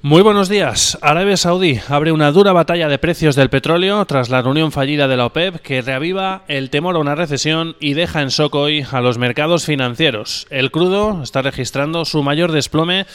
Muy 0.00 0.22
buenos 0.22 0.48
días. 0.48 0.96
Arabia 1.02 1.36
Saudí 1.36 1.80
abre 1.88 2.12
una 2.12 2.30
dura 2.30 2.52
batalla 2.52 2.86
de 2.88 2.98
precios 2.98 3.34
del 3.34 3.50
petróleo 3.50 4.04
tras 4.04 4.28
la 4.30 4.40
reunión 4.42 4.70
fallida 4.70 5.08
de 5.08 5.16
la 5.16 5.26
OPEP 5.26 5.56
que 5.56 5.82
reaviva 5.82 6.44
el 6.46 6.70
temor 6.70 6.94
a 6.94 7.00
una 7.00 7.16
recesión 7.16 7.74
y 7.80 7.94
deja 7.94 8.22
en 8.22 8.28
shock 8.28 8.54
hoy 8.54 8.86
a 8.92 9.00
los 9.00 9.18
mercados 9.18 9.66
financieros. 9.66 10.46
El 10.50 10.70
crudo 10.70 11.20
está 11.24 11.42
registrando 11.42 12.04
su 12.04 12.22
mayor 12.22 12.52
desplome, 12.52 13.06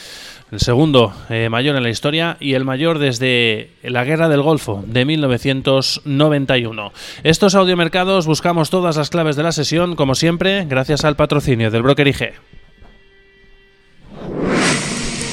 el 0.52 0.60
segundo 0.60 1.14
eh, 1.30 1.48
mayor 1.48 1.74
en 1.76 1.84
la 1.84 1.88
historia 1.88 2.36
y 2.38 2.52
el 2.52 2.66
mayor 2.66 2.98
desde 2.98 3.70
la 3.82 4.04
Guerra 4.04 4.28
del 4.28 4.42
Golfo 4.42 4.84
de 4.86 5.06
1991. 5.06 6.92
Estos 7.22 7.54
audiomercados 7.54 8.26
buscamos 8.26 8.68
todas 8.68 8.98
las 8.98 9.08
claves 9.08 9.36
de 9.36 9.42
la 9.42 9.52
sesión, 9.52 9.96
como 9.96 10.14
siempre, 10.14 10.66
gracias 10.66 11.06
al 11.06 11.16
patrocinio 11.16 11.70
del 11.70 11.82
broker 11.82 12.08
IG. 12.08 12.34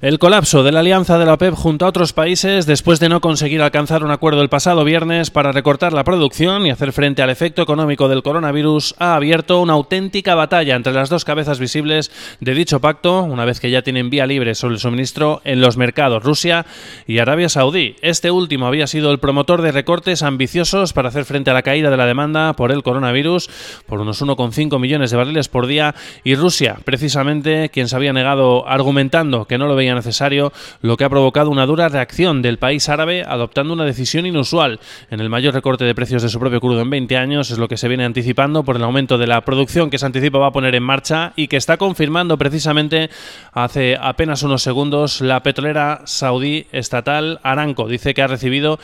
El 0.00 0.20
colapso 0.20 0.62
de 0.62 0.70
la 0.70 0.78
alianza 0.78 1.18
de 1.18 1.26
la 1.26 1.34
OPEP 1.34 1.54
junto 1.54 1.84
a 1.84 1.88
otros 1.88 2.12
países 2.12 2.66
después 2.66 3.00
de 3.00 3.08
no 3.08 3.20
conseguir 3.20 3.60
alcanzar 3.62 4.04
un 4.04 4.12
acuerdo 4.12 4.42
el 4.42 4.48
pasado 4.48 4.84
viernes 4.84 5.32
para 5.32 5.50
recortar 5.50 5.92
la 5.92 6.04
producción 6.04 6.64
y 6.64 6.70
hacer 6.70 6.92
frente 6.92 7.20
al 7.20 7.30
efecto 7.30 7.62
económico 7.62 8.08
del 8.08 8.22
coronavirus 8.22 8.94
ha 9.00 9.16
abierto 9.16 9.60
una 9.60 9.72
auténtica 9.72 10.36
batalla 10.36 10.76
entre 10.76 10.92
las 10.92 11.08
dos 11.08 11.24
cabezas 11.24 11.58
visibles 11.58 12.12
de 12.38 12.54
dicho 12.54 12.78
pacto, 12.78 13.24
una 13.24 13.44
vez 13.44 13.58
que 13.58 13.72
ya 13.72 13.82
tienen 13.82 14.08
vía 14.08 14.24
libre 14.28 14.54
sobre 14.54 14.74
el 14.74 14.80
suministro 14.80 15.40
en 15.42 15.60
los 15.60 15.76
mercados 15.76 16.22
Rusia 16.22 16.64
y 17.08 17.18
Arabia 17.18 17.48
Saudí. 17.48 17.96
Este 18.00 18.30
último 18.30 18.68
había 18.68 18.86
sido 18.86 19.10
el 19.10 19.18
promotor 19.18 19.62
de 19.62 19.72
recortes 19.72 20.22
ambiciosos 20.22 20.92
para 20.92 21.08
hacer 21.08 21.24
frente 21.24 21.50
a 21.50 21.54
la 21.54 21.62
caída 21.62 21.90
de 21.90 21.96
la 21.96 22.06
demanda 22.06 22.52
por 22.52 22.70
el 22.70 22.84
coronavirus 22.84 23.50
por 23.86 24.00
unos 24.00 24.22
1,5 24.22 24.78
millones 24.78 25.10
de 25.10 25.16
barriles 25.16 25.48
por 25.48 25.66
día 25.66 25.96
y 26.22 26.36
Rusia, 26.36 26.76
precisamente 26.84 27.68
quien 27.70 27.88
se 27.88 27.96
había 27.96 28.12
negado 28.12 28.64
argumentando 28.68 29.46
que 29.46 29.58
no 29.58 29.66
lo 29.66 29.74
veía 29.74 29.87
necesario, 29.94 30.52
lo 30.82 30.96
que 30.96 31.04
ha 31.04 31.08
provocado 31.08 31.50
una 31.50 31.66
dura 31.66 31.88
reacción 31.88 32.42
del 32.42 32.58
país 32.58 32.88
árabe 32.88 33.24
adoptando 33.26 33.74
una 33.74 33.84
decisión 33.84 34.26
inusual 34.26 34.80
en 35.10 35.20
el 35.20 35.28
mayor 35.28 35.54
recorte 35.54 35.84
de 35.84 35.94
precios 35.94 36.22
de 36.22 36.28
su 36.28 36.38
propio 36.38 36.60
crudo 36.60 36.80
en 36.80 36.90
20 36.90 37.16
años, 37.16 37.50
es 37.50 37.58
lo 37.58 37.68
que 37.68 37.76
se 37.76 37.88
viene 37.88 38.04
anticipando 38.04 38.64
por 38.64 38.76
el 38.76 38.84
aumento 38.84 39.18
de 39.18 39.26
la 39.26 39.40
producción 39.42 39.90
que 39.90 39.98
se 39.98 40.06
anticipa 40.06 40.38
va 40.38 40.48
a 40.48 40.52
poner 40.52 40.74
en 40.74 40.82
marcha 40.82 41.32
y 41.36 41.48
que 41.48 41.56
está 41.56 41.76
confirmando 41.76 42.38
precisamente 42.38 43.10
hace 43.52 43.96
apenas 44.00 44.42
unos 44.42 44.62
segundos 44.62 45.20
la 45.20 45.42
petrolera 45.42 46.02
saudí 46.04 46.66
estatal 46.72 47.40
Aramco. 47.42 47.88
Dice 47.88 48.14
que 48.14 48.22
ha 48.22 48.26
recibido 48.26 48.78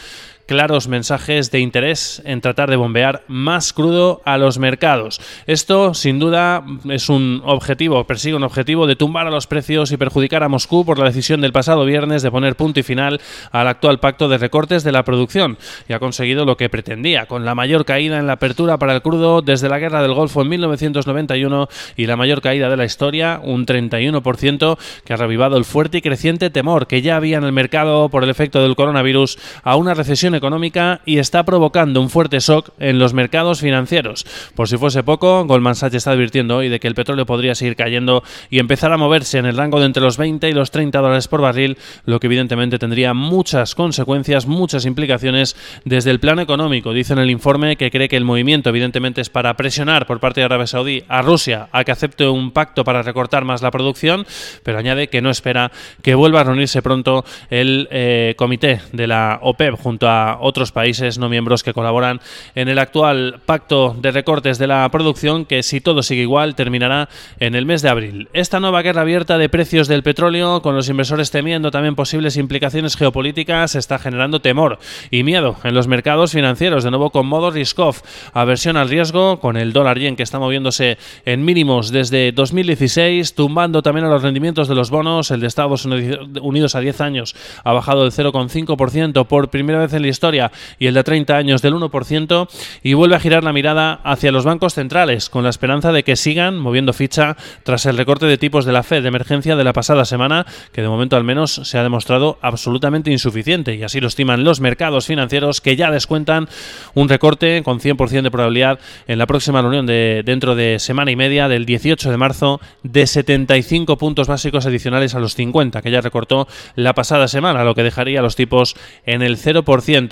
claros 0.47 0.89
mensajes 0.89 1.51
de 1.51 1.61
interés 1.61 2.23
en 2.25 2.41
tratar 2.41 2.71
de 2.71 2.77
bombear 2.77 3.23
más 3.29 3.73
crudo 3.73 4.21
a 4.25 4.39
los 4.39 4.59
mercados. 4.59 5.21
Esto, 5.47 5.95
sin 5.95 6.19
duda, 6.19 6.65
es 6.89 7.09
un 7.09 7.43
objetivo, 7.45 8.05
persigue 8.05 8.37
un 8.37 8.43
objetivo 8.43 8.87
de 8.87 8.97
tumbar 8.97 9.27
a 9.27 9.31
los 9.31 9.47
precios 9.47 9.93
y 9.93 9.97
perjudicar 9.97 10.43
a 10.43 10.49
Moscú 10.49 10.85
por 10.85 10.99
la 10.99 11.07
decisión 11.07 11.41
del 11.41 11.53
pasado 11.53 11.85
viernes 11.85 12.23
de 12.23 12.31
poner 12.31 12.57
punto 12.57 12.81
y 12.81 12.83
final 12.83 13.21
al 13.53 13.69
actual 13.69 14.01
pacto 14.01 14.29
de 14.29 14.39
recortes 14.39 14.85
de 14.85 14.93
la 14.93 15.05
producción 15.05 15.59
y 15.89 15.93
ha 15.93 15.99
conseguido 15.99 16.45
lo 16.45 16.57
que 16.57 16.69
pretendía, 16.69 17.27
con 17.27 17.45
la 17.45 17.55
mayor 17.55 17.85
caída 17.85 18.19
en 18.19 18.27
la 18.27 18.35
apertura 18.35 18.79
para 18.79 18.95
el 18.95 19.03
crudo 19.03 19.43
desde 19.43 19.69
la 19.69 19.79
Guerra 19.79 20.03
del 20.03 20.15
Golfo 20.15 20.43
en 20.43 20.49
1991 20.49 21.69
y 21.97 22.07
la 22.07 22.17
mayor 22.17 22.43
caída 22.43 22.69
de 22.69 22.77
la 22.77 22.85
historia, 22.85 23.41
un 23.43 23.67
31%, 23.67 24.79
que 25.05 25.13
ha 25.13 25.17
revivado 25.17 25.57
el 25.57 25.65
fuerte 25.65 25.99
y 25.99 26.03
creciente 26.03 26.51
temor 26.51 26.87
que 26.87 27.03
ya 27.03 27.17
había 27.17 27.39
en 27.39 27.45
el 27.45 27.53
mercado 27.53 28.09
por 28.09 28.25
el 28.25 28.31
efecto 28.31 28.63
del 28.63 28.77
coronavirus 28.77 29.39
a 29.63 29.77
una 29.77 29.95
recesión 29.95 30.34
económica 30.35 31.01
y 31.05 31.19
está 31.19 31.45
provocando 31.45 32.01
un 32.01 32.11
fuerte 32.11 32.39
shock 32.41 32.71
en 32.79 32.99
los 32.99 33.15
mercados 33.15 33.61
financieros. 33.61 34.27
Por 34.55 34.69
si 34.69 34.77
fuese 34.77 35.03
poco, 35.03 35.45
Goldman 35.45 35.75
Sachs 35.75 35.95
está 35.95 36.13
advirtiendo 36.13 36.57
hoy 36.57 36.69
de 36.69 36.81
que 36.81 36.89
el 36.89 36.95
petróleo 36.95 37.27
podría 37.27 37.55
seguir 37.55 37.77
cayendo 37.77 38.23
y 38.51 38.59
empezar 38.59 38.93
a 38.93 38.97
moverse 38.97 39.39
en 39.39 39.47
el 39.47 39.57
rango 39.57 39.81
de 39.81 39.87
entre 39.87 40.03
los 40.03 40.17
20 40.17 40.49
y 40.49 40.53
los 40.53 40.71
30 40.71 41.01
dólares 41.01 41.29
por 41.29 41.41
barril, 41.41 41.79
lo 42.05 42.21
que 42.21 42.27
evidentemente 42.27 42.79
tendría 42.79 43.15
muchas 43.15 43.75
consecuencias, 43.75 44.47
muchas 44.47 44.87
implicaciones 44.87 45.57
desde 45.85 46.11
el 46.11 46.21
plano 46.21 46.43
económico. 46.43 46.93
Dice 46.93 47.13
en 47.13 47.19
el 47.19 47.31
informe 47.31 47.77
que 47.77 47.91
cree 47.91 48.09
que 48.09 48.17
el 48.17 48.25
movimiento 48.25 48.71
evidentemente 48.71 49.21
es 49.21 49.31
para 49.31 49.55
presionar 49.55 50.07
por 50.07 50.21
parte 50.21 50.41
de 50.41 50.47
Arabia 50.47 50.67
Saudí 50.67 51.05
a 51.09 51.23
Rusia 51.23 51.69
a 51.73 51.85
que 51.85 51.93
acepte 51.93 52.27
un 52.27 52.51
pacto 52.51 52.85
para 52.85 53.03
recortar 53.03 53.45
más 53.45 53.63
la 53.63 53.71
producción, 53.71 54.27
pero 54.63 54.79
añade 54.79 55.09
que 55.09 55.23
no 55.23 55.31
espera 55.31 55.71
que 56.03 56.15
vuelva 56.15 56.41
a 56.41 56.45
reunirse 56.45 56.83
pronto 56.83 57.25
el 57.51 57.89
eh, 57.91 58.35
comité 58.37 58.81
de 58.93 59.07
la 59.07 59.39
OPEP 59.43 59.77
junto 59.77 60.09
a 60.09 60.24
otros 60.41 60.73
países 60.73 61.19
no 61.19 61.29
miembros 61.29 61.63
que 61.63 61.73
colaboran 61.73 62.21
en 62.55 62.69
el 62.69 62.79
actual 62.79 63.41
pacto 63.45 63.97
de 63.99 64.11
recortes 64.11 64.59
de 64.59 64.67
la 64.67 64.89
producción 64.91 65.45
que 65.45 65.63
si 65.63 65.81
todo 65.81 66.03
sigue 66.03 66.23
igual 66.23 66.55
terminará 66.55 67.09
en 67.41 67.55
el 67.55 67.67
mes 67.67 67.83
de 67.83 67.89
abril. 67.89 68.29
Esta 68.33 68.61
nueva 68.61 68.83
guerra 68.83 69.03
abierta 69.03 69.39
de 69.39 69.49
precios 69.49 69.89
del 69.89 70.03
petróleo 70.03 70.63
con 70.63 70.75
los 70.75 70.89
inversores 70.89 71.31
temiendo 71.31 71.71
también 71.71 71.95
posibles 71.95 72.37
implicaciones 72.37 72.97
geopolíticas 72.97 73.75
está 73.75 73.99
generando 73.99 74.41
temor 74.41 74.79
y 75.11 75.23
miedo 75.23 75.57
en 75.65 75.75
los 75.75 75.89
mercados 75.89 76.33
financieros, 76.33 76.85
de 76.85 76.91
nuevo 76.91 77.11
con 77.11 77.27
modo 77.27 77.51
risk-off, 77.51 78.03
aversión 78.33 78.77
al 78.77 78.89
riesgo 78.89 79.41
con 79.41 79.57
el 79.57 79.73
dólar 79.73 79.99
yen 79.99 80.17
que 80.17 80.23
está 80.23 80.39
moviéndose 80.39 80.99
en 81.25 81.45
mínimos 81.45 81.91
desde 81.91 82.33
2016, 82.33 83.35
tumbando 83.35 83.83
también 83.83 84.07
a 84.07 84.11
los 84.11 84.23
rendimientos 84.23 84.69
de 84.69 84.75
los 84.75 84.91
bonos, 84.91 85.31
el 85.31 85.41
de 85.41 85.47
Estados 85.47 85.85
Unidos 85.85 86.75
a 86.75 86.81
10 86.81 87.01
años 87.01 87.35
ha 87.63 87.73
bajado 87.73 88.03
del 88.03 88.13
0,5% 88.13 89.27
por 89.27 89.49
primera 89.49 89.79
vez 89.79 89.93
en 89.93 90.03
la 90.03 90.09
historia 90.15 90.51
y 90.79 90.87
el 90.87 90.95
de 90.95 91.05
30 91.05 91.37
años 91.37 91.61
del 91.61 91.75
1% 91.75 92.49
y 92.83 92.95
vuelve 92.95 93.17
a 93.17 93.21
girar 93.21 93.45
la 93.45 93.53
mirada 93.53 94.01
hacia 94.05 94.33
los 94.33 94.45
bancos 94.45 94.73
centrales 94.75 95.29
con 95.29 95.45
la 95.45 95.51
esperanza 95.51 95.93
de 95.93 96.03
que 96.03 96.17
sigan 96.17 96.59
moviendo 96.59 96.95
ficha 96.95 97.37
tras 97.63 97.85
el 97.85 97.99
recorte 97.99 98.27
de 98.27 98.39
tipos 98.39 98.65
de 98.65 98.73
la 98.73 98.83
Fed 98.83 99.03
de 99.03 99.09
emergencia 99.09 99.57
de 99.57 99.65
la 99.65 99.73
pasada 99.73 100.05
semana 100.05 100.47
que 100.73 100.83
de 100.83 100.89
momento 100.89 101.17
al 101.17 101.25
menos 101.25 101.61
se 101.65 101.79
ha 101.79 101.83
demostrado 101.83 102.39
absolutamente 102.41 103.11
insuficiente 103.11 103.75
y 103.75 103.83
así 103.83 104.01
lo 104.01 104.09
estiman 104.09 104.45
los 104.45 104.61
mercados 104.61 105.07
financieros 105.07 105.61
que 105.61 105.77
ya 105.77 105.91
descuentan 105.91 106.49
un 106.95 107.09
recorte 107.09 107.63
con 107.63 107.81
100% 107.81 108.23
de 108.23 108.31
probabilidad 108.31 108.79
en 109.07 109.19
la 109.19 109.27
próxima 109.27 109.61
reunión 109.61 109.87
de 109.87 110.23
dentro 110.25 110.55
de 110.55 110.79
semana 110.79 111.11
y 111.11 111.17
media 111.17 111.49
del 111.49 111.67
18 111.67 112.11
de 112.11 112.17
marzo 112.17 112.61
de 112.83 113.07
75 113.07 113.99
puntos 113.99 114.29
básicos 114.29 114.67
adicionales 114.67 115.15
a 115.15 115.21
los 115.21 115.35
50 115.35 115.83
que 115.83 115.91
ya 115.91 116.01
recortó 116.01 116.47
la 116.77 116.95
pasada 116.95 117.29
semana, 117.29 117.65
lo 117.65 117.75
que 117.75 117.83
dejaría 117.83 118.23
los 118.23 118.37
tipos 118.37 118.77
en 119.07 119.23
el 119.23 119.37
0%. 119.37 120.04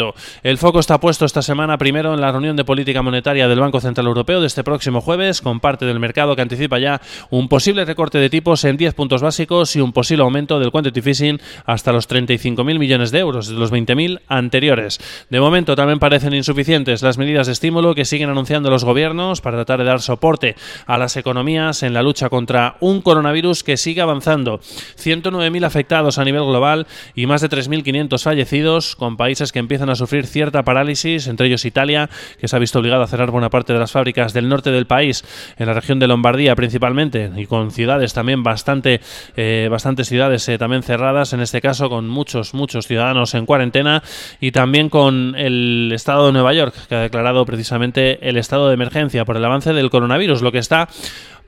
El 0.42 0.58
foco 0.58 0.80
está 0.80 0.98
puesto 1.00 1.25
esta 1.25 1.42
semana 1.42 1.78
primero 1.78 2.14
en 2.14 2.20
la 2.20 2.30
reunión 2.30 2.56
de 2.56 2.64
política 2.64 3.03
monetaria 3.03 3.48
del 3.48 3.60
Banco 3.60 3.80
Central 3.80 4.06
Europeo 4.06 4.41
de 4.41 4.47
este 4.47 4.64
próximo 4.64 5.00
jueves, 5.00 5.41
con 5.41 5.60
parte 5.60 5.86
del 5.86 6.00
mercado 6.00 6.34
que 6.36 6.42
anticipa 6.42 6.78
ya 6.78 7.00
un 7.30 7.48
posible 7.48 7.84
recorte 7.84 8.19
de 8.19 8.31
tipos 8.31 8.64
en 8.64 8.76
10 8.76 8.94
puntos 8.94 9.22
básicos 9.22 9.76
y 9.76 9.81
un 9.81 9.92
posible 9.92 10.22
aumento 10.22 10.58
del 10.58 10.70
quantitative 10.70 11.10
easing 11.10 11.41
hasta 11.66 11.92
los 11.92 12.08
35.000 12.08 12.78
millones 12.78 13.10
de 13.10 13.19
euros, 13.19 13.48
de 13.48 13.54
los 13.54 13.72
20.000 13.72 14.20
anteriores. 14.28 15.00
De 15.31 15.41
momento 15.41 15.76
también 15.76 15.98
parecen 15.98 16.34
insuficientes 16.34 17.02
las 17.02 17.19
medidas 17.19 17.47
de 17.47 17.52
estímulo 17.52 17.94
que 17.94 18.04
siguen 18.04 18.31
anunciando 18.31 18.70
los 18.70 18.84
gobiernos 18.84 19.41
para 19.41 19.58
tratar 19.58 19.81
de 19.81 19.84
dar 19.84 20.00
soporte 20.00 20.56
a 20.86 20.98
las 20.98 21.16
economías 21.16 21.82
en 21.82 21.94
la 21.94 22.02
lucha 22.02 22.28
contra 22.28 22.76
un 22.81 23.02
coronavirus 23.02 23.62
que 23.62 23.76
sigue 23.76 24.00
avanzando. 24.00 24.60
109.000 24.60 25.64
afectados 25.64 26.19
a 26.19 26.25
nivel 26.25 26.44
global 26.44 26.86
y 27.14 27.26
más 27.26 27.41
de 27.41 27.48
3.500 27.50 28.22
fallecidos, 28.22 28.97
con 28.97 29.16
países 29.16 29.52
que 29.52 29.58
empiezan 29.58 29.81
a 29.91 29.94
sufrir 29.94 30.26
cierta 30.26 30.62
parálisis, 30.62 31.26
entre 31.26 31.46
ellos 31.46 31.64
Italia, 31.64 32.08
que 32.38 32.49
se 32.49 32.56
ha 32.56 32.58
visto 32.58 32.79
obligado 32.79 33.02
a 33.02 33.06
cerrar 33.06 33.31
buena 33.31 33.50
parte 33.50 33.73
de 33.73 33.79
las 33.79 33.93
fábricas 33.93 34.32
del 34.32 34.49
norte 34.49 34.70
del 34.70 34.87
país, 34.87 35.25
en 35.56 35.67
la 35.67 35.75
región 35.75 35.99
de 35.99 36.06
Lombardía 36.06 36.55
principalmente, 36.55 37.31
y 37.37 37.46
con 37.46 37.70
ciudades 37.70 38.12
también 38.14 38.43
bastante, 38.43 39.00
eh, 39.37 39.69
bastantes 39.70 40.08
ciudades 40.08 40.49
eh, 40.49 40.58
también 40.58 40.82
cerradas, 40.82 41.32
en 41.32 41.40
este 41.40 41.61
caso 41.61 41.88
con 41.88 42.08
muchos, 42.08 42.55
muchos 42.55 42.87
ciudadanos 42.87 43.34
en 43.34 43.46
cuarentena, 43.46 44.02
y 44.40 44.52
también 44.52 44.88
con 44.88 45.34
el 45.37 45.90
estado 45.94 46.26
de 46.26 46.32
Nueva 46.32 46.52
York, 46.52 46.75
que 46.88 46.94
ha 46.94 47.00
declarado 47.00 47.44
precisamente 47.44 48.28
el 48.28 48.37
estado 48.37 48.69
de 48.69 48.75
emergencia 48.75 49.25
por 49.25 49.37
el 49.37 49.44
avance 49.44 49.73
del 49.73 49.90
coronavirus, 49.90 50.43
lo 50.43 50.52
que 50.52 50.58
está 50.58 50.88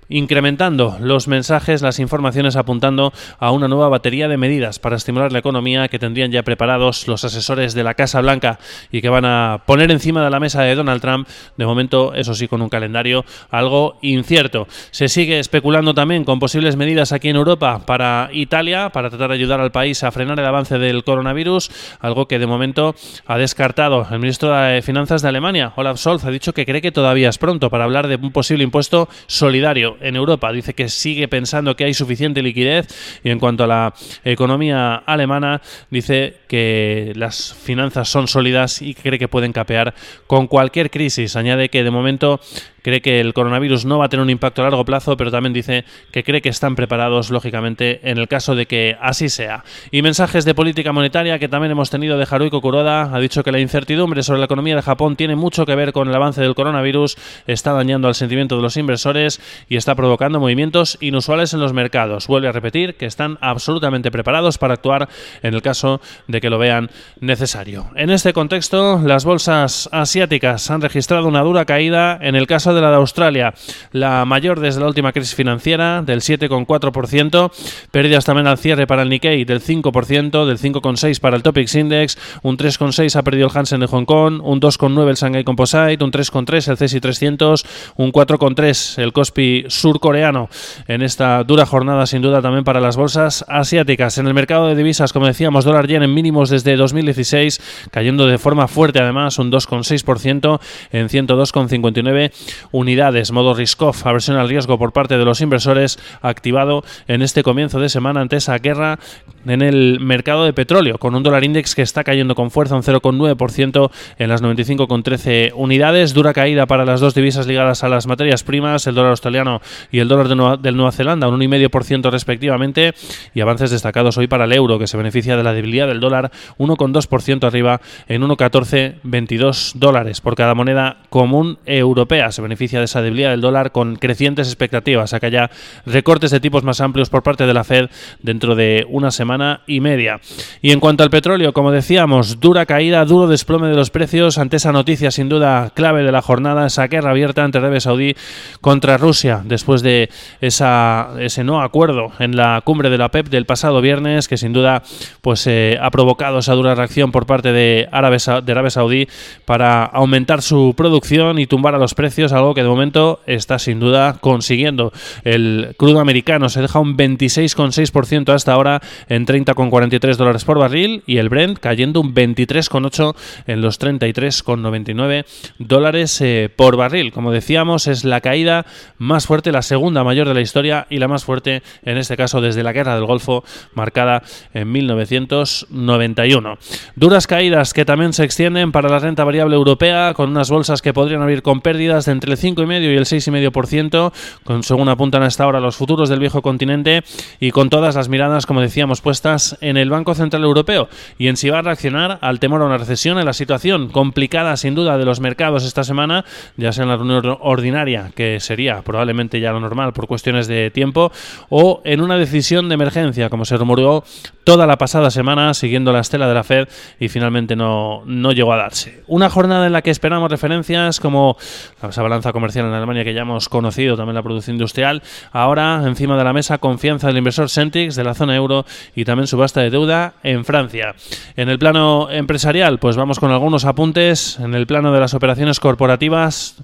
incrementando 0.08 0.96
los 1.00 1.28
mensajes, 1.28 1.82
las 1.82 1.98
informaciones 1.98 2.56
apuntando 2.56 3.12
a 3.38 3.50
una 3.50 3.68
nueva 3.68 3.88
batería 3.88 4.28
de 4.28 4.36
medidas 4.36 4.78
para 4.78 4.96
estimular 4.96 5.32
la 5.32 5.38
economía 5.38 5.88
que 5.88 5.98
tendrían 5.98 6.30
ya 6.30 6.42
preparados 6.42 7.08
los 7.08 7.24
asesores 7.24 7.74
de 7.74 7.84
la 7.84 7.94
Casa 7.94 8.20
Blanca 8.20 8.58
y 8.90 9.00
que 9.00 9.08
van 9.08 9.24
a 9.24 9.62
poner 9.66 9.90
encima 9.90 10.24
de 10.24 10.30
la 10.30 10.40
mesa 10.40 10.62
de 10.62 10.74
Donald 10.74 11.00
Trump, 11.00 11.28
de 11.56 11.66
momento, 11.66 12.14
eso 12.14 12.34
sí, 12.34 12.48
con 12.48 12.62
un 12.62 12.68
calendario 12.68 13.24
algo 13.50 13.98
incierto. 14.02 14.66
Se 14.90 15.08
sigue 15.08 15.38
especulando 15.38 15.94
también 15.94 16.24
con 16.24 16.38
posibles 16.38 16.76
medidas 16.76 17.12
aquí 17.12 17.28
en 17.28 17.36
Europa 17.36 17.82
para 17.86 18.28
Italia, 18.32 18.90
para 18.90 19.10
tratar 19.10 19.28
de 19.28 19.34
ayudar 19.34 19.60
al 19.60 19.72
país 19.72 20.02
a 20.02 20.10
frenar 20.10 20.38
el 20.38 20.46
avance 20.46 20.78
del 20.78 21.04
coronavirus, 21.04 21.70
algo 22.00 22.26
que 22.26 22.38
de 22.38 22.46
momento 22.46 22.94
ha 23.26 23.38
descartado 23.38 24.06
el 24.10 24.18
ministro 24.18 24.54
de 24.54 24.82
Finanzas 24.82 25.22
de 25.22 25.28
Alemania, 25.28 25.72
Olaf 25.76 25.98
Scholz, 25.98 26.24
ha 26.24 26.30
dicho 26.30 26.52
que 26.52 26.66
cree 26.66 26.82
que 26.82 26.92
todavía 26.92 27.28
es 27.28 27.38
pronto 27.38 27.70
para 27.70 27.84
hablar 27.84 28.08
de 28.08 28.16
un 28.16 28.32
posible 28.32 28.64
impuesto 28.64 29.08
solidario 29.26 29.93
en 30.00 30.16
Europa. 30.16 30.52
Dice 30.52 30.74
que 30.74 30.88
sigue 30.88 31.28
pensando 31.28 31.76
que 31.76 31.84
hay 31.84 31.94
suficiente 31.94 32.42
liquidez 32.42 32.86
y 33.22 33.30
en 33.30 33.38
cuanto 33.38 33.64
a 33.64 33.66
la 33.66 33.94
economía 34.24 34.96
alemana, 34.96 35.60
dice 35.90 36.38
que 36.48 37.12
las 37.16 37.54
finanzas 37.54 38.08
son 38.08 38.28
sólidas 38.28 38.82
y 38.82 38.94
cree 38.94 39.18
que 39.18 39.28
pueden 39.28 39.52
capear 39.52 39.94
con 40.26 40.46
cualquier 40.46 40.90
crisis. 40.90 41.36
Añade 41.36 41.68
que 41.68 41.84
de 41.84 41.90
momento 41.90 42.40
cree 42.84 43.00
que 43.00 43.18
el 43.18 43.32
coronavirus 43.32 43.86
no 43.86 43.98
va 43.98 44.06
a 44.06 44.08
tener 44.10 44.22
un 44.22 44.30
impacto 44.30 44.60
a 44.60 44.64
largo 44.64 44.84
plazo, 44.84 45.16
pero 45.16 45.30
también 45.30 45.54
dice 45.54 45.84
que 46.12 46.22
cree 46.22 46.42
que 46.42 46.50
están 46.50 46.76
preparados, 46.76 47.30
lógicamente, 47.30 48.00
en 48.02 48.18
el 48.18 48.28
caso 48.28 48.54
de 48.54 48.66
que 48.66 48.96
así 49.00 49.30
sea. 49.30 49.64
Y 49.90 50.02
mensajes 50.02 50.44
de 50.44 50.54
política 50.54 50.92
monetaria 50.92 51.38
que 51.38 51.48
también 51.48 51.72
hemos 51.72 51.88
tenido 51.88 52.18
de 52.18 52.26
Haruiko 52.30 52.60
Kuroda. 52.60 53.14
Ha 53.14 53.18
dicho 53.20 53.42
que 53.42 53.52
la 53.52 53.58
incertidumbre 53.58 54.22
sobre 54.22 54.40
la 54.40 54.44
economía 54.44 54.76
de 54.76 54.82
Japón 54.82 55.16
tiene 55.16 55.34
mucho 55.34 55.64
que 55.64 55.74
ver 55.74 55.92
con 55.92 56.08
el 56.08 56.14
avance 56.14 56.42
del 56.42 56.54
coronavirus, 56.54 57.16
está 57.46 57.72
dañando 57.72 58.06
al 58.06 58.14
sentimiento 58.14 58.56
de 58.56 58.62
los 58.62 58.76
inversores 58.76 59.40
y 59.68 59.76
está 59.84 59.94
provocando 59.94 60.40
movimientos 60.40 60.96
inusuales 61.02 61.52
en 61.52 61.60
los 61.60 61.74
mercados. 61.74 62.26
Vuelve 62.26 62.48
a 62.48 62.52
repetir 62.52 62.94
que 62.94 63.04
están 63.04 63.36
absolutamente 63.42 64.10
preparados 64.10 64.56
para 64.56 64.72
actuar 64.72 65.10
en 65.42 65.52
el 65.52 65.60
caso 65.60 66.00
de 66.26 66.40
que 66.40 66.48
lo 66.48 66.56
vean 66.58 66.88
necesario. 67.20 67.90
En 67.94 68.08
este 68.08 68.32
contexto, 68.32 69.02
las 69.04 69.26
bolsas 69.26 69.90
asiáticas 69.92 70.70
han 70.70 70.80
registrado 70.80 71.28
una 71.28 71.42
dura 71.42 71.66
caída 71.66 72.18
en 72.22 72.34
el 72.34 72.46
caso 72.46 72.72
de 72.72 72.80
la 72.80 72.88
de 72.88 72.96
Australia, 72.96 73.52
la 73.92 74.24
mayor 74.24 74.58
desde 74.58 74.80
la 74.80 74.86
última 74.86 75.12
crisis 75.12 75.34
financiera, 75.34 76.00
del 76.00 76.22
7,4%, 76.22 77.52
pérdidas 77.90 78.24
también 78.24 78.46
al 78.46 78.56
cierre 78.56 78.86
para 78.86 79.02
el 79.02 79.10
Nikkei 79.10 79.44
del 79.44 79.60
5%, 79.60 80.46
del 80.46 80.58
5,6% 80.58 81.20
para 81.20 81.36
el 81.36 81.42
Topix 81.42 81.74
Index, 81.74 82.16
un 82.42 82.56
3,6% 82.56 83.16
ha 83.16 83.22
perdido 83.22 83.48
el 83.48 83.52
Hansen 83.54 83.80
de 83.80 83.86
Hong 83.86 84.06
Kong, 84.06 84.40
un 84.42 84.62
2,9% 84.62 85.08
el 85.10 85.16
Shanghai 85.16 85.44
Composite, 85.44 86.02
un 86.02 86.10
3,3% 86.10 86.70
el 86.70 86.78
CSI 86.78 87.00
300, 87.00 87.66
un 87.96 88.12
4,3% 88.12 89.02
el 89.02 89.12
Kospi 89.12 89.66
surcoreano 89.80 90.48
en 90.88 91.02
esta 91.02 91.42
dura 91.44 91.66
jornada 91.66 92.06
sin 92.06 92.22
duda 92.22 92.42
también 92.42 92.64
para 92.64 92.80
las 92.80 92.96
bolsas 92.96 93.44
asiáticas. 93.48 94.18
En 94.18 94.26
el 94.26 94.34
mercado 94.34 94.68
de 94.68 94.74
divisas, 94.74 95.12
como 95.12 95.26
decíamos, 95.26 95.64
dólar 95.64 95.86
yen 95.86 96.02
en 96.02 96.14
mínimos 96.14 96.50
desde 96.50 96.76
2016, 96.76 97.88
cayendo 97.90 98.26
de 98.26 98.38
forma 98.38 98.68
fuerte 98.68 99.00
además 99.00 99.38
un 99.38 99.50
2,6% 99.50 100.60
en 100.92 101.08
102,59 101.08 102.32
unidades, 102.72 103.32
modo 103.32 103.54
risk-off, 103.54 104.06
aversión 104.06 104.36
al 104.36 104.48
riesgo 104.48 104.78
por 104.78 104.92
parte 104.92 105.18
de 105.18 105.24
los 105.24 105.40
inversores, 105.40 105.98
activado 106.22 106.84
en 107.08 107.22
este 107.22 107.42
comienzo 107.42 107.80
de 107.80 107.88
semana 107.88 108.20
ante 108.20 108.36
esa 108.36 108.58
guerra 108.58 108.98
en 109.46 109.62
el 109.62 110.00
mercado 110.00 110.44
de 110.44 110.52
petróleo, 110.52 110.98
con 110.98 111.14
un 111.14 111.22
dólar 111.22 111.44
index 111.44 111.74
que 111.74 111.82
está 111.82 112.04
cayendo 112.04 112.34
con 112.34 112.50
fuerza 112.50 112.76
un 112.76 112.82
0,9% 112.82 113.90
en 114.18 114.28
las 114.28 114.42
95,13 114.42 115.52
unidades. 115.54 116.14
Dura 116.14 116.32
caída 116.32 116.66
para 116.66 116.84
las 116.84 117.00
dos 117.00 117.14
divisas 117.14 117.46
ligadas 117.46 117.84
a 117.84 117.88
las 117.88 118.06
materias 118.06 118.42
primas, 118.42 118.86
el 118.86 118.94
dólar 118.94 119.10
australiano 119.10 119.60
y 119.90 119.98
el 120.00 120.08
dólar 120.08 120.28
de 120.28 120.36
Nueva, 120.36 120.56
del 120.56 120.76
Nueva 120.76 120.92
Zelanda, 120.92 121.28
un 121.28 121.38
1,5% 121.40 122.10
respectivamente. 122.10 122.94
Y 123.34 123.40
avances 123.40 123.70
destacados 123.70 124.18
hoy 124.18 124.26
para 124.26 124.44
el 124.44 124.52
euro, 124.52 124.78
que 124.78 124.86
se 124.86 124.96
beneficia 124.96 125.36
de 125.36 125.42
la 125.42 125.52
debilidad 125.52 125.86
del 125.86 126.00
dólar, 126.00 126.30
1,2% 126.58 127.44
arriba 127.46 127.80
en 128.08 128.22
1,1422 128.22 129.74
dólares 129.74 130.20
por 130.20 130.34
cada 130.34 130.54
moneda 130.54 130.98
común 131.10 131.58
europea. 131.66 132.32
Se 132.32 132.42
beneficia 132.42 132.78
de 132.78 132.86
esa 132.86 133.02
debilidad 133.02 133.30
del 133.30 133.40
dólar 133.40 133.72
con 133.72 133.96
crecientes 133.96 134.48
expectativas. 134.48 135.12
Acá 135.12 135.28
ya 135.28 135.50
recortes 135.86 136.30
de 136.30 136.40
tipos 136.40 136.64
más 136.64 136.80
amplios 136.80 137.10
por 137.10 137.22
parte 137.22 137.46
de 137.46 137.54
la 137.54 137.64
Fed 137.64 137.90
dentro 138.22 138.54
de 138.54 138.86
una 138.88 139.10
semana 139.10 139.62
y 139.66 139.80
media. 139.80 140.20
Y 140.62 140.72
en 140.72 140.80
cuanto 140.80 141.02
al 141.02 141.10
petróleo, 141.10 141.52
como 141.52 141.70
decíamos, 141.70 142.40
dura 142.40 142.66
caída, 142.66 143.04
duro 143.04 143.26
desplome 143.26 143.68
de 143.68 143.76
los 143.76 143.90
precios 143.90 144.38
ante 144.38 144.56
esa 144.56 144.72
noticia 144.72 145.10
sin 145.10 145.28
duda 145.28 145.70
clave 145.74 146.02
de 146.02 146.12
la 146.12 146.22
jornada, 146.22 146.66
esa 146.66 146.86
guerra 146.86 147.10
abierta 147.10 147.44
entre 147.44 147.60
Arabia 147.60 147.80
Saudí 147.80 148.14
contra 148.60 148.96
Rusia 148.96 149.42
después 149.54 149.82
de 149.82 150.10
ese 150.40 151.44
no 151.44 151.62
acuerdo 151.62 152.10
en 152.18 152.36
la 152.36 152.60
cumbre 152.64 152.90
de 152.90 152.98
la 152.98 153.08
PEP 153.08 153.28
del 153.28 153.46
pasado 153.46 153.80
viernes 153.80 154.26
que 154.28 154.36
sin 154.36 154.52
duda 154.52 154.82
pues 155.22 155.46
eh, 155.46 155.78
ha 155.80 155.90
provocado 155.90 156.40
esa 156.40 156.54
dura 156.54 156.74
reacción 156.74 157.12
por 157.12 157.26
parte 157.26 157.52
de, 157.52 157.88
de 157.88 158.52
Arabia 158.52 158.70
Saudí 158.70 159.08
para 159.44 159.84
aumentar 159.84 160.42
su 160.42 160.74
producción 160.76 161.38
y 161.38 161.46
tumbar 161.46 161.74
a 161.74 161.78
los 161.78 161.94
precios, 161.94 162.32
algo 162.32 162.54
que 162.54 162.62
de 162.62 162.68
momento 162.68 163.20
está 163.26 163.58
sin 163.58 163.80
duda 163.80 164.18
consiguiendo. 164.20 164.92
El 165.22 165.74
crudo 165.76 166.00
americano 166.00 166.48
se 166.48 166.60
deja 166.60 166.80
un 166.80 166.96
26,6% 166.96 168.32
hasta 168.32 168.52
ahora 168.52 168.80
en 169.08 169.26
30,43 169.26 170.16
dólares 170.16 170.44
por 170.44 170.58
barril 170.58 171.02
y 171.06 171.18
el 171.18 171.28
Brent 171.28 171.58
cayendo 171.58 172.00
un 172.00 172.14
23,8 172.14 173.14
en 173.46 173.60
los 173.60 173.80
33,99 173.80 175.24
dólares 175.58 176.20
eh, 176.20 176.50
por 176.54 176.76
barril. 176.76 177.12
Como 177.12 177.30
decíamos, 177.30 177.86
es 177.86 178.04
la 178.04 178.20
caída 178.20 178.66
más 178.98 179.26
fuerte, 179.26 179.43
la 179.52 179.62
segunda 179.62 180.04
mayor 180.04 180.28
de 180.28 180.34
la 180.34 180.40
historia 180.40 180.86
y 180.90 180.98
la 180.98 181.08
más 181.08 181.24
fuerte 181.24 181.62
en 181.84 181.98
este 181.98 182.16
caso 182.16 182.40
desde 182.40 182.62
la 182.62 182.72
Guerra 182.72 182.94
del 182.94 183.06
Golfo 183.06 183.44
marcada 183.74 184.22
en 184.52 184.70
1991. 184.70 186.58
Duras 186.96 187.26
caídas 187.26 187.72
que 187.74 187.84
también 187.84 188.12
se 188.12 188.24
extienden 188.24 188.72
para 188.72 188.88
la 188.88 188.98
renta 188.98 189.24
variable 189.24 189.56
europea 189.56 190.14
con 190.14 190.30
unas 190.30 190.50
bolsas 190.50 190.82
que 190.82 190.92
podrían 190.92 191.22
abrir 191.22 191.42
con 191.42 191.60
pérdidas 191.60 192.06
de 192.06 192.12
entre 192.12 192.32
el 192.32 192.38
5,5 192.38 192.82
y 192.82 192.96
el 192.96 193.04
6,5%, 193.04 194.12
con, 194.44 194.62
según 194.62 194.88
apuntan 194.88 195.22
hasta 195.22 195.44
ahora 195.44 195.60
los 195.60 195.76
futuros 195.76 196.08
del 196.08 196.20
viejo 196.20 196.42
continente 196.42 197.02
y 197.40 197.50
con 197.50 197.70
todas 197.70 197.94
las 197.94 198.08
miradas, 198.08 198.46
como 198.46 198.60
decíamos, 198.60 199.00
puestas 199.00 199.56
en 199.60 199.76
el 199.76 199.90
Banco 199.90 200.14
Central 200.14 200.44
Europeo 200.44 200.88
y 201.18 201.28
en 201.28 201.36
si 201.36 201.50
va 201.50 201.58
a 201.58 201.62
reaccionar 201.62 202.18
al 202.20 202.40
temor 202.40 202.62
a 202.62 202.66
una 202.66 202.78
recesión, 202.78 203.18
en 203.18 203.24
la 203.24 203.32
situación 203.32 203.88
complicada 203.88 204.56
sin 204.56 204.74
duda 204.74 204.98
de 204.98 205.04
los 205.04 205.20
mercados 205.20 205.64
esta 205.64 205.84
semana, 205.84 206.24
ya 206.56 206.72
sea 206.72 206.84
en 206.84 206.88
la 206.90 206.96
reunión 206.96 207.38
ordinaria, 207.40 208.12
que 208.14 208.40
sería 208.40 208.82
probablemente 208.82 209.33
ya 209.40 209.52
lo 209.52 209.60
normal 209.60 209.92
por 209.92 210.06
cuestiones 210.06 210.46
de 210.46 210.70
tiempo, 210.70 211.12
o 211.48 211.80
en 211.84 212.00
una 212.00 212.16
decisión 212.16 212.68
de 212.68 212.74
emergencia, 212.74 213.30
como 213.30 213.44
se 213.44 213.56
rumoreó 213.56 214.04
toda 214.44 214.66
la 214.66 214.76
pasada 214.76 215.10
semana 215.10 215.54
siguiendo 215.54 215.92
la 215.92 216.00
estela 216.00 216.28
de 216.28 216.34
la 216.34 216.44
Fed 216.44 216.68
y 217.00 217.08
finalmente 217.08 217.56
no, 217.56 218.02
no 218.06 218.32
llegó 218.32 218.52
a 218.52 218.56
darse. 218.56 219.02
Una 219.06 219.30
jornada 219.30 219.66
en 219.66 219.72
la 219.72 219.82
que 219.82 219.90
esperamos 219.90 220.30
referencias 220.30 221.00
como 221.00 221.36
la 221.80 222.02
balanza 222.02 222.32
comercial 222.32 222.66
en 222.66 222.72
Alemania 222.72 223.04
que 223.04 223.14
ya 223.14 223.22
hemos 223.22 223.48
conocido, 223.48 223.96
también 223.96 224.14
la 224.14 224.22
producción 224.22 224.54
industrial, 224.54 225.02
ahora 225.32 225.82
encima 225.86 226.16
de 226.16 226.24
la 226.24 226.32
mesa 226.32 226.58
confianza 226.58 227.06
del 227.06 227.18
inversor 227.18 227.48
Centix 227.48 227.94
de 227.94 228.04
la 228.04 228.14
zona 228.14 228.36
euro 228.36 228.64
y 228.94 229.04
también 229.04 229.26
subasta 229.26 229.60
de 229.60 229.70
deuda 229.70 230.14
en 230.22 230.44
Francia. 230.44 230.94
En 231.36 231.48
el 231.48 231.58
plano 231.58 232.10
empresarial, 232.10 232.78
pues 232.78 232.96
vamos 232.96 233.18
con 233.18 233.30
algunos 233.30 233.64
apuntes. 233.64 234.38
En 234.38 234.54
el 234.54 234.66
plano 234.66 234.92
de 234.92 235.00
las 235.00 235.14
operaciones 235.14 235.60
corporativas, 235.60 236.56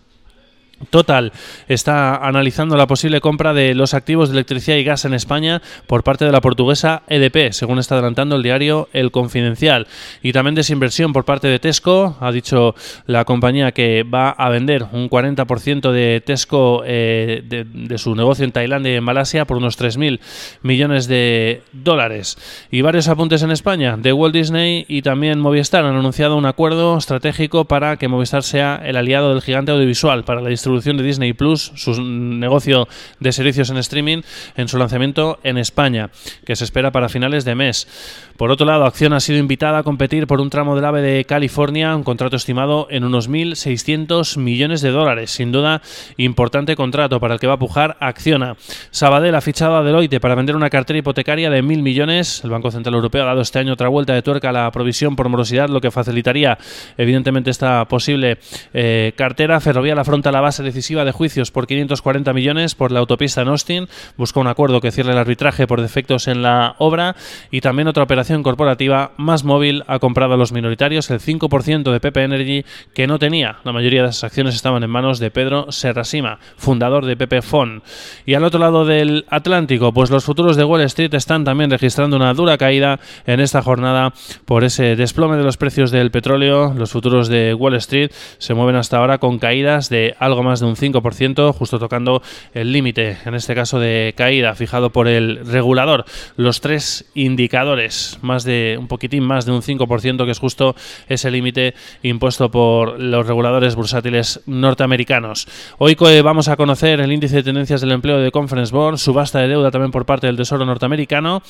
Total 0.89 1.33
está 1.69 2.17
analizando 2.17 2.75
la 2.75 2.87
posible 2.87 3.21
compra 3.21 3.53
de 3.53 3.75
los 3.75 3.93
activos 3.93 4.31
de 4.31 4.37
electricidad 4.37 4.79
y 4.79 4.85
gas 4.85 5.05
en 5.05 5.13
España 5.13 5.61
por 5.87 6.03
parte 6.03 6.25
de 6.25 6.33
la 6.33 6.41
portuguesa 6.41 7.03
EDP, 7.07 7.53
según 7.53 7.79
está 7.79 7.97
adelantando 7.97 8.37
el 8.37 8.43
diario 8.43 8.89
El 8.95 9.11
Confidencial. 9.11 9.87
Y 10.23 10.33
también 10.33 10.55
desinversión 10.55 11.13
por 11.13 11.27
parte 11.27 11.49
de 11.49 11.59
Tesco. 11.59 12.17
Ha 12.21 12.33
dicho 12.33 12.75
la 13.07 13.27
compañía 13.27 13.73
que 13.73 14.05
va 14.05 14.31
a 14.31 14.49
vender 14.49 14.87
un 14.93 15.11
40% 15.11 15.93
de 15.93 16.23
Tesco 16.25 16.83
eh, 16.87 17.43
de, 17.45 17.99
su 17.99 18.15
negocio 18.15 18.47
en 18.47 18.53
Tailandia 18.53 18.95
y 18.95 18.97
en 18.97 19.05
Malasia 19.05 19.45
por 19.45 19.59
unos 19.59 19.79
3.000 19.79 20.19
millones 20.63 21.09
de 21.09 21.63
dólares. 21.73 22.39
Y 22.71 22.81
varios 22.81 23.09
apuntes 23.09 23.43
en 23.43 23.51
España 23.51 23.99
de 23.99 24.15
Walt 24.15 24.35
Disney 24.35 24.87
y 24.89 25.03
también 25.03 25.41
Movistar 25.41 25.85
han 25.85 25.97
anunciado 25.97 26.39
un 26.39 26.47
acuerdo 26.47 26.97
estratégico 26.97 27.67
para 27.67 27.99
que 27.99 28.09
Movistar 28.09 28.43
sea 28.43 28.81
el 28.83 28.97
aliado 28.97 29.35
del 29.35 29.43
gigante 29.43 29.73
audiovisual 29.73 30.25
para 30.25 30.41
la 30.41 30.49
distribución 30.49 30.70
de 30.79 31.03
Disney 31.03 31.33
Plus, 31.33 31.73
su 31.75 32.01
negocio 32.03 32.89
de 33.19 33.33
servicios 33.33 33.71
en 33.71 33.77
streaming, 33.79 34.23
en 34.57 34.69
su 34.69 34.79
lanzamiento 34.79 35.39
en 35.43 35.59
España, 35.59 36.11
que 36.45 36.57
se 36.57 36.65
espera 36.65 36.91
para 36.93 37.09
finales 37.09 37.45
de 37.45 37.55
mes. 37.55 37.89
Por 38.37 38.51
otro 38.51 38.65
lado, 38.65 38.87
Acción 38.87 39.13
ha 39.13 39.21
sido 39.21 39.39
invitada 39.39 39.79
a 39.79 39.83
competir 39.83 40.27
por 40.27 40.41
un 40.41 40.49
tramo 40.49 40.75
del 40.75 40.85
AVE 40.87 41.03
de 41.03 41.25
California, 41.27 41.95
un 41.95 42.05
contrato 42.05 42.37
estimado 42.37 42.87
en 42.91 43.05
unos 43.05 43.29
1.600 43.29 44.39
millones 44.39 44.81
de 44.81 44.91
dólares. 44.91 45.31
Sin 45.31 45.53
duda, 45.53 45.83
importante 46.17 46.75
contrato 46.75 47.21
para 47.21 47.35
el 47.35 47.41
que 47.41 47.47
va 47.47 47.55
a 47.55 47.59
pujar 47.59 47.99
Acciona. 48.01 48.57
Sabadell 48.91 49.35
ha 49.35 49.43
fichado 49.43 49.77
a 49.77 49.83
Deloitte 49.83 50.21
para 50.21 50.35
vender 50.35 50.57
una 50.57 50.71
cartera 50.71 50.99
hipotecaria 50.99 51.51
de 51.51 51.63
1.000 51.63 51.83
millones. 51.83 52.43
El 52.43 52.51
Banco 52.51 52.71
Central 52.71 52.95
Europeo 52.95 53.25
ha 53.25 53.27
dado 53.27 53.43
este 53.43 53.59
año 53.59 53.75
otra 53.75 53.89
vuelta 53.89 54.15
de 54.15 54.23
tuerca 54.23 54.49
a 54.49 54.53
la 54.53 54.71
provisión 54.71 55.17
por 55.17 55.29
morosidad, 55.29 55.69
lo 55.69 55.83
que 55.83 55.91
facilitaría, 55.91 56.57
evidentemente, 56.97 57.51
esta 57.51 57.85
posible 57.87 58.39
eh, 58.73 59.13
cartera. 59.17 59.61
Ferrovial 59.61 59.99
afronta 59.99 60.33
la 60.33 60.41
base 60.41 60.60
decisiva 60.63 61.05
de 61.05 61.13
juicios 61.13 61.51
por 61.51 61.67
540 61.67 62.33
millones 62.33 62.75
por 62.75 62.93
la 62.93 63.01
autopista 63.01 63.43
en 63.43 63.49
Austin. 63.49 63.89
Busca 64.17 64.41
un 64.41 64.47
acuerdo 64.47 64.81
que 64.81 64.91
cierre 64.91 65.13
el 65.13 65.19
arbitraje 65.19 65.67
por 65.67 65.81
defectos 65.81 66.29
en 66.29 66.43
la 66.43 66.75
obra. 66.79 67.17
Y 67.51 67.61
también 67.61 67.89
otra 67.89 68.03
operación 68.03 68.43
corporativa, 68.43 69.13
Más 69.17 69.45
Móvil 69.45 69.85
ha 69.87 69.99
comprado 69.99 70.35
a 70.35 70.37
los 70.37 70.53
minoritarios 70.53 71.11
el 71.11 71.21
5% 71.21 71.93
de 71.93 72.01
PP 72.01 72.23
Energy 72.23 72.65
que 72.95 73.07
no 73.07 73.19
tenía. 73.19 73.59
La 73.65 73.73
mayoría 73.73 74.01
de 74.01 74.09
las 74.09 74.25
acciones 74.25 74.55
estaban 74.55 74.83
en 74.83 74.91
manos 74.91 75.19
de 75.19 75.31
Pedro 75.31 75.71
Serrasima, 75.71 76.39
fundador 76.57 77.07
de 77.07 77.17
PP 77.17 77.43
Fon. 77.43 77.83
Y 78.27 78.35
al 78.35 78.45
otro 78.45 78.61
lado 78.61 78.85
del 78.85 79.25
Atlántico, 79.29 79.93
pues 79.93 80.11
los 80.11 80.25
futuros 80.25 80.57
de 80.57 80.65
Wall 80.65 80.83
Street 80.83 81.15
están 81.15 81.45
también 81.45 81.71
registrando 81.71 82.17
una 82.17 82.35
dura 82.35 82.59
caída 82.59 83.01
en 83.27 83.41
esta 83.41 83.63
jornada 83.63 84.13
por 84.45 84.65
ese 84.65 84.97
desplome 84.97 85.37
de 85.37 85.45
los 85.45 85.57
precios 85.57 85.91
del 85.91 86.11
petróleo. 86.11 86.75
Los 86.77 86.91
futuros 86.91 87.29
de 87.29 87.55
Wall 87.55 87.75
Street 87.77 88.11
se 88.39 88.55
mueven 88.55 88.77
hasta 88.77 88.99
ahora 88.99 89.19
con 89.19 89.39
caídas 89.39 89.89
de 89.89 90.15
algo 90.19 90.43
más 90.43 90.50
de 90.59 90.67
un 90.67 90.75
5%, 90.75 91.55
justo 91.55 91.79
tocando 91.79 92.21
el 92.53 92.73
límite, 92.73 93.19
en 93.25 93.37
este 93.37 93.55
caso 93.55 93.79
de 93.79 94.15
caída, 94.17 94.57
fijado 94.57 94.91
por 94.91 95.07
el 95.07 95.47
regulador. 95.47 96.05
Los 96.37 96.61
tres 96.61 97.09
indicadores, 97.15 98.19
más 98.23 98.43
de 98.43 98.77
un 98.77 98.89
poquitín 98.89 99.23
más 99.23 99.47
de 99.47 99.53
un 99.53 99.63
5%, 99.63 100.25
que 100.25 100.33
es 100.33 100.39
justo 100.41 100.75
ese 101.09 101.31
límite 101.31 101.75
impuesto 102.03 102.51
por 102.51 102.99
los 102.99 103.25
reguladores 103.25 103.77
bursátiles 103.77 104.41
norteamericanos. 104.47 105.47
Hoy 105.79 105.95
vamos 106.25 106.49
a 106.49 106.57
conocer 106.57 107.01
el 107.01 107.13
índice 107.13 107.37
de 107.37 107.43
tendencias 107.45 107.81
del 107.81 107.93
empleo 107.93 108.19
de 108.19 108.33
Conference 108.33 108.75
Board, 108.75 108.99
subasta 108.99 109.39
de 109.39 109.49
deuda 109.49 109.71
también 109.71 109.93
por 109.93 110.07
parte 110.07 110.27
del 110.27 110.37
Tesoro 110.37 110.65
norteamericano 110.65 111.43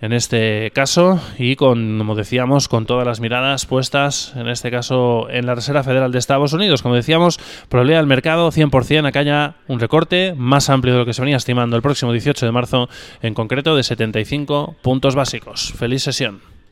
en 0.00 0.12
este 0.12 0.70
caso 0.74 1.20
y 1.38 1.56
con, 1.56 1.98
como 1.98 2.14
decíamos, 2.14 2.68
con 2.68 2.86
todas 2.86 3.06
las 3.06 3.20
miradas 3.20 3.66
puestas, 3.66 4.32
en 4.36 4.48
este 4.48 4.70
caso, 4.70 5.28
en 5.30 5.46
la 5.46 5.54
Reserva 5.54 5.82
Federal 5.82 6.12
de 6.12 6.18
Estados 6.18 6.52
Unidos. 6.52 6.82
Como 6.82 6.94
decíamos, 6.94 7.38
probabilidad 7.68 8.00
del 8.00 8.06
mercado 8.06 8.50
100% 8.50 9.06
acá 9.06 9.20
haya 9.20 9.54
un 9.68 9.80
recorte 9.80 10.34
más 10.36 10.68
amplio 10.68 10.94
de 10.94 11.00
lo 11.00 11.06
que 11.06 11.14
se 11.14 11.22
venía 11.22 11.36
estimando 11.36 11.76
el 11.76 11.82
próximo 11.82 12.12
18 12.12 12.44
de 12.44 12.52
marzo, 12.52 12.88
en 13.22 13.34
concreto 13.34 13.76
de 13.76 13.82
75 13.82 14.76
puntos 14.82 15.14
básicos. 15.14 15.72
Feliz 15.76 16.02
sesión. 16.02 16.55